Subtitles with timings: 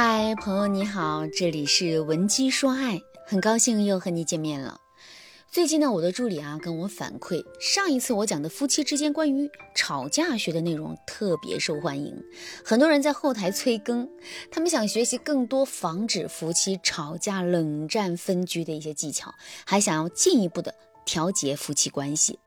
[0.00, 4.80] 嗨，朋友你好，这里是文姬说爱，很高兴又和你见面了。
[5.50, 12.14] 最近呢，我的助理啊跟我反馈，上一次我讲的夫妻之间关于吵架学的内容特别受欢迎，
[12.64, 14.08] 很多人在后台催更，
[14.52, 19.34] 他们想学习更多防止夫妻吵架、冷战、分居的一些技巧，
[19.66, 20.72] 还想要进一步的
[21.04, 22.38] 调节夫妻关系。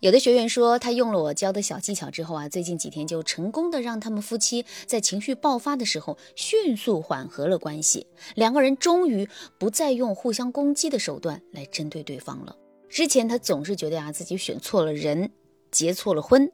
[0.00, 8.06] 有的学员说，他用了我教的小技巧之后啊，最近几天就成功的让他们夫妻在情绪爆发的时候迅速缓和了关系，
[8.36, 9.28] 两个人终于
[9.58, 12.54] 不再用互相攻击的手段来针对对方了。
[12.88, 15.32] 之前他总是觉得啊自己选错了人，
[15.72, 16.48] 结错了婚，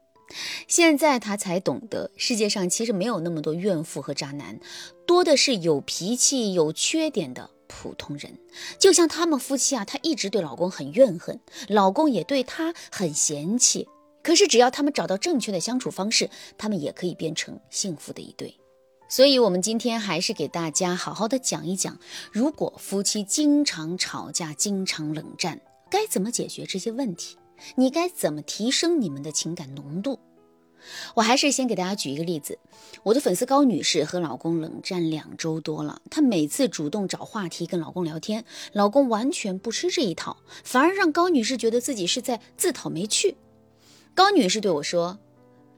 [0.66, 4.58] 现在他才懂得，世界上其实没有那么多怨妇和渣男，
[5.06, 7.50] 多的是有脾气、有缺点的。
[7.82, 8.38] 普通人
[8.78, 13.88] 就像他们夫妻啊，她一直对老公很怨恨，老公也对她很嫌弃。
[14.22, 18.56] 可是只要他们找到正确的相处方式，他们也可以变成幸福的一对。
[19.06, 21.98] 所以，我们今天还是给大家好好的讲一讲，
[22.32, 27.36] 如果夫妻经常吵架、经常冷战，该怎么解决这些问题？
[27.76, 30.18] 你该怎么提升你们的情感浓度？
[31.14, 32.58] 我还是先给大家举一个例子，
[33.02, 43.36] 我的粉丝高女士和老公冷战两周多了，她每次主动找话题跟老公聊天，老公完全不吃这一套，反而让高女士觉得自己是在自讨没趣。
[44.14, 45.18] 高女士对我说：“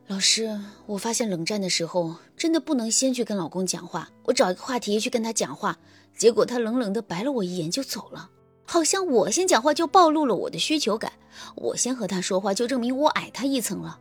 [0.08, 5.78] 老师，我发现冷战的时候真的不能先去跟老公讲话，我找一个话题去跟他讲话，
[6.16, 8.30] 结果他冷冷的白了我一眼就走了，
[8.64, 11.12] 好像我先讲话就暴露了我的需求感，
[11.56, 14.00] 我先和他说话就证明我矮他一层了。”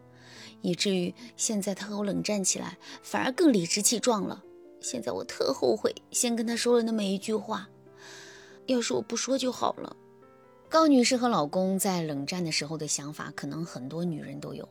[0.66, 4.44] 以至于现在他和我冷战起来，反而更理直气壮了。
[4.82, 7.70] 现在我特后悔，先跟他说了那么一句话。
[8.66, 9.96] 要是我不说就好了。
[10.68, 14.68] 高女士和老公在冷战的时候的想法，可能很多女人都有。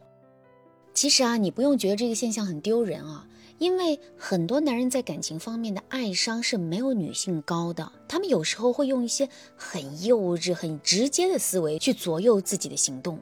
[0.93, 3.27] 其实啊，你不用觉得这个现象很丢人啊，
[3.59, 13.21] 因为很多男人在感情方面的爱商是没有女性高的，他们有时候会用一些很幼稚、很直接的思维去左右自己的行动。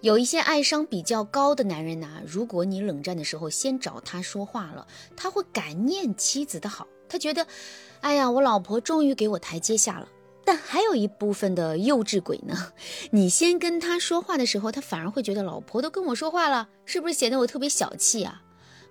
[0.00, 4.86] 有一些爱商比较高的男人呢，如果你冷战的时候先找他说话了，
[5.16, 7.46] 他会感念妻子的好，他觉得，
[8.00, 10.08] 哎呀，我老婆终于给我台阶下了。
[10.44, 12.72] 但还有一部分的幼稚鬼呢，
[13.10, 18.42] 你先跟他说话的时候，他反而会觉得老婆都跟我说话了，是不是显得我特别小气啊？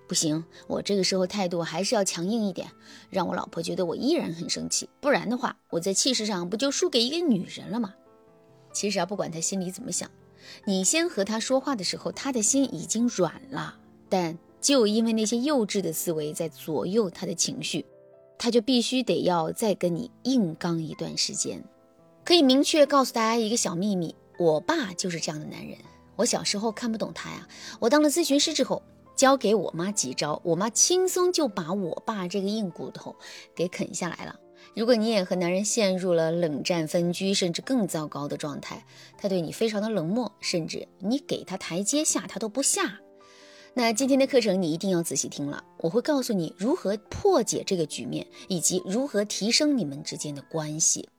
[0.07, 2.69] 不行，我这个时候态度还是要强硬一点，
[3.09, 7.93] 让我老婆觉得我依然很生气，不然的话，我在气势上不就输给一个女人了吗？
[8.71, 10.11] 其实啊，不管他心里怎么想。
[10.65, 13.75] 你先和他说话的时候，他的心已经软了，
[14.09, 17.85] 但就因为那些幼稚的思维在左右他的情绪，
[18.37, 21.63] 他就必须得要再跟你硬刚一段时间。
[22.25, 25.77] 可以明确告诉大家一个小秘密：我爸就是这样的男人。
[26.15, 27.47] 我小时候看不懂他呀，
[27.79, 28.81] 我当了咨询师之后，
[29.15, 33.15] 教给我妈几招，我妈轻松就把我爸这个硬骨头
[33.55, 34.35] 给啃下来了。
[34.75, 38.85] 如果你也和男人陷入了冷战、分居，甚至更糟糕的状态，
[39.17, 42.99] 他对你非常的冷漠，甚至你给他台阶下他都不下，
[43.73, 51.09] 那今天的课程你一定要仔细听了，我会告诉你如何破解这个局面，以及如何提升你们之间的关系。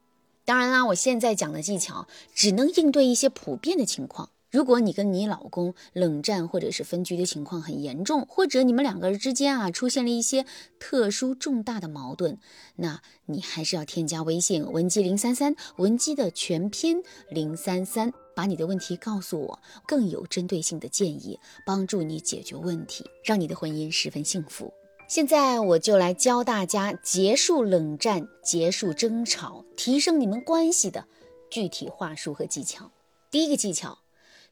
[0.45, 4.31] 当然啦，我现在讲的技巧只能应对一些普遍的情况。
[4.51, 10.47] 如果你跟你老公冷战或者是分居的情况很严重，或者你们两个人之间啊出现了一些
[10.79, 12.39] 特殊重大的矛盾，
[12.77, 24.73] 那你还是要添加微信文姬零三三，文姬的全拼零三三，把你的问题告诉我，更有针对性的建议，帮助你解决问题，让你的婚姻十分幸福。
[25.07, 31.07] 现在我就来教大家结束冷战、结束争吵、提升你们关系的
[31.51, 32.91] 具体话术和技巧。
[33.31, 33.99] 第一个技巧。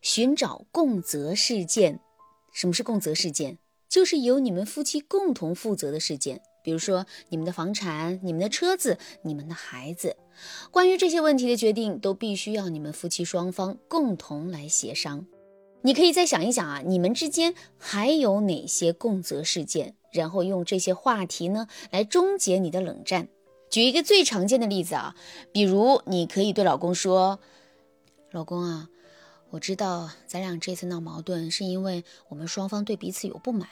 [0.01, 2.01] 寻找共责事件，
[2.53, 3.59] 什么是共责事件？
[3.89, 10.17] 就是由你们夫妻共同负责的事件，比如说你们的房产、你们的车子、你们的孩子。
[10.71, 15.25] 关于这些问题的决定，都必须要你们夫妻双方共同来协商。
[15.83, 19.95] 你可以再想一想啊，你们之间还有哪些共责事件？
[20.13, 23.29] 然后用这些话题呢来终结你的冷战。
[23.71, 25.15] 举一个最常见的例子啊，
[25.53, 27.39] 比如你可以对老公说
[28.33, 28.89] ：“老公啊。”
[29.51, 33.69] 我知道咱俩这次闹矛盾，是因为我们双方对彼此有不满，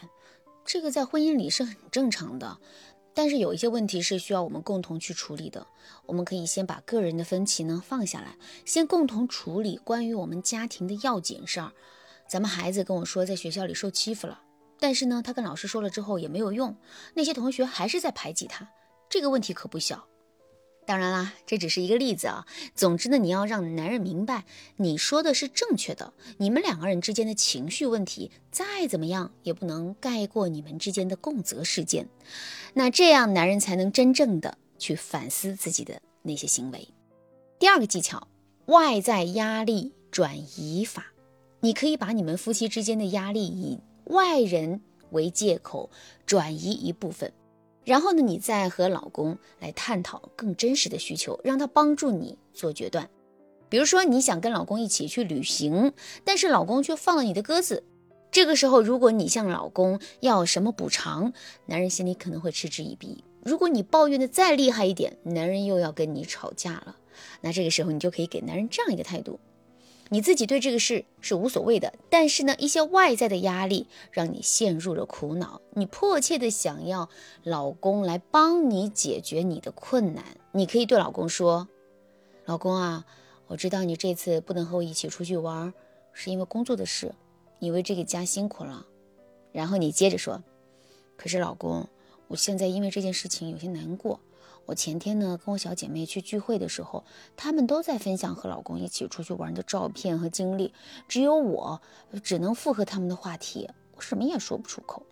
[0.64, 2.58] 这个在婚姻里是很正常的。
[3.16, 5.64] 但是有一些问题是需要我们共同去处理的。
[6.06, 11.72] 我们可以先把个人的分歧呢放下来，先共同处理关于我们家庭的要紧事儿。
[12.26, 14.40] 咱们孩子跟我说在学校里受欺负了，
[14.80, 16.76] 但是呢，他跟老师说了之后也没有用，
[17.14, 18.68] 那些同学还是在排挤他，
[19.08, 20.04] 这个问题可不小。
[20.86, 22.46] 当然啦，这只是一个例子啊。
[22.74, 24.44] 总之呢，你要让男人明白
[24.76, 26.12] 你说的是正确的。
[26.38, 32.08] 你们两个人之间的情绪问题再怎么样也不能盖过你们之间的共责事件。
[32.74, 36.88] 那这样男人才能真正的去反思自己的那些行为。
[37.58, 38.28] 第二个技巧，
[38.66, 41.06] 外在压力转移法。
[41.60, 44.82] 你可以把你们夫妻之间的压力以外人
[45.12, 45.88] 为借口
[46.26, 47.32] 转移一部分。
[47.84, 53.08] 然后呢，你再和老公来探讨更真实的需求，让他帮助你做决断。
[53.68, 55.92] 比如说，你想跟老公一起去旅行，
[56.24, 57.82] 但是老公却放了你的鸽子。
[58.30, 61.32] 这个时候，如果你向老公要什么补偿，
[61.66, 63.24] 男人心里可能会嗤之以鼻。
[63.44, 66.96] 如果你抱怨的再厉害一点，男人又要跟你吵架了。
[67.40, 69.38] 那这个时候，你就可以给男人这样一个态度。
[70.10, 77.08] 你自己对这个事是无所谓的，但是呢，一些外在的压力让你陷入了苦恼，你迫切的想要
[77.42, 80.24] 老公来帮你解决你的困难。
[80.52, 81.68] 你可以对老公说
[82.44, 83.06] ：“老公啊，
[83.46, 85.72] 我知道你这次不能和我一起出去玩，
[86.12, 87.14] 是因为工作的事，
[87.58, 88.86] 你为这个家辛苦了。”
[89.52, 90.42] 然后你接着说
[91.16, 91.88] ：“可是老公，
[92.28, 94.20] 我现在因为这件事情有些难过。”
[94.66, 97.04] 我前天呢，跟我小姐妹去聚会的时候，
[97.36, 100.72] 她们都在分享和老公一起出去玩的照片和经历，
[101.06, 101.80] 只有我
[102.22, 105.02] 只能附和他们的话题，我什么也说不出口。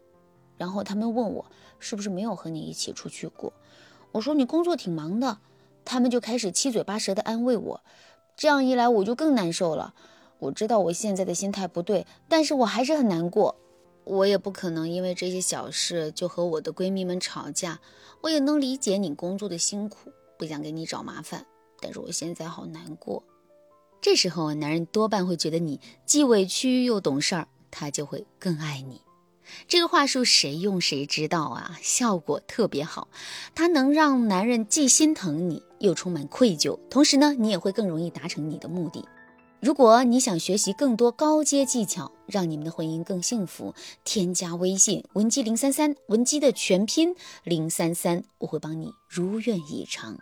[0.56, 1.44] 然后他们问我
[1.78, 3.52] 是不是没有和你一起出去过，
[4.12, 5.38] 我说你工作挺忙的，
[5.84, 7.80] 他们就开始七嘴八舌的安慰我，
[8.36, 9.94] 这样一来我就更难受了。
[10.38, 13.56] 我知道我现在的心态不对，但是我还是很难过。
[14.04, 17.80] 我也不可能因为这些小事就和我的闺蜜们吵架。
[18.20, 21.44] 我也能理解你工作的辛苦，不想给你找麻烦，
[21.80, 23.22] 但是我现在好难过。
[24.00, 29.00] 这时候，男人多半会觉得你既委屈又懂事儿，他就会更爱你。
[29.66, 33.08] 这个话术谁用谁知道啊，效果特别好。
[33.56, 39.04] 它能让男人既心疼你，又充满愧疚，同时呢，你也会更容易达成你的目的。
[39.62, 43.72] 如果你想学习更多高阶技巧，让你们的婚姻更幸福，
[44.02, 47.14] 添加微信文姬零三三，文姬的全拼
[47.44, 50.18] 零三三，我会帮你如愿以偿。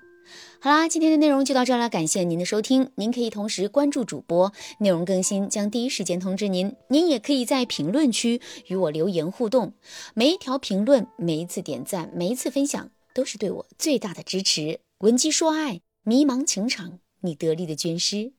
[0.60, 2.90] 好啦，今天的内容就到这了，感谢您的收听。
[2.96, 6.76] 您可以同时关注主播，内容更新将第一时间通知您。
[6.88, 9.72] 您也可以在评论区与我留言互动，
[10.12, 14.80] 每一条评论、每一次点赞、每一次分享，都是对我最大的支持。
[14.98, 18.34] 文姬说爱，迷茫情场，你得力的军师。